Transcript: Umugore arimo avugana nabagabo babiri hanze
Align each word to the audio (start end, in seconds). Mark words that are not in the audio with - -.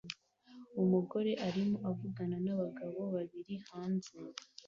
Umugore 0.81 1.31
arimo 1.47 1.77
avugana 1.89 2.37
nabagabo 2.45 2.99
babiri 3.15 3.55
hanze 3.69 4.13